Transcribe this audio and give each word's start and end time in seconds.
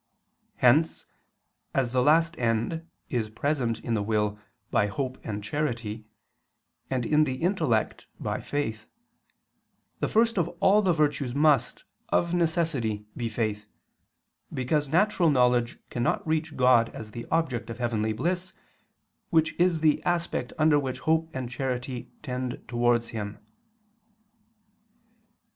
Hence, 0.55 1.05
as 1.75 1.91
the 1.91 2.01
last 2.01 2.35
end 2.39 2.89
is 3.11 3.29
present 3.29 3.77
in 3.81 3.93
the 3.93 4.01
will 4.01 4.39
by 4.71 4.87
hope 4.87 5.19
and 5.23 5.43
charity, 5.43 6.05
and 6.89 7.05
in 7.05 7.23
the 7.23 7.35
intellect, 7.35 8.07
by 8.19 8.41
faith, 8.41 8.87
the 9.99 10.07
first 10.07 10.39
of 10.39 10.47
all 10.59 10.81
the 10.81 10.91
virtues 10.91 11.35
must, 11.35 11.83
of 12.09 12.33
necessity, 12.33 13.05
be 13.15 13.29
faith, 13.29 13.67
because 14.51 14.89
natural 14.89 15.29
knowledge 15.29 15.77
cannot 15.91 16.25
reach 16.27 16.57
God 16.57 16.89
as 16.95 17.11
the 17.11 17.27
object 17.29 17.69
of 17.69 17.77
heavenly 17.77 18.11
bliss, 18.11 18.53
which 19.29 19.53
is 19.59 19.81
the 19.81 20.01
aspect 20.01 20.51
under 20.57 20.79
which 20.79 21.01
hope 21.01 21.29
and 21.31 21.47
charity 21.47 22.09
tend 22.23 22.59
towards 22.67 23.09
Him. 23.09 23.37